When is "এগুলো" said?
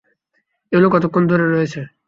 0.71-0.87